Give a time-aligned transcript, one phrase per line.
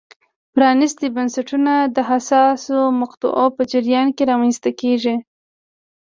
[0.53, 5.15] پرانیستي بنسټونه د حساسو مقطعو په جریان کې رامنځته کېږي.